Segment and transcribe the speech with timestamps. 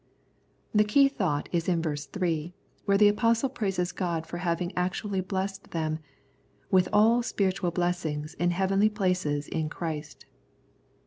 [0.73, 2.55] The key thought is in verse 3,
[2.85, 5.99] where the Apostle praises God for having actually blessed them"
[6.71, 10.25] with all spiritual blessings in heavenly places in Christ."